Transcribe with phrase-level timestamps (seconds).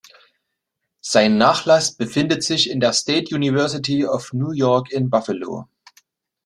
[1.01, 5.67] Sein Nachlass befindet sich in der State University of New York in Buffalo.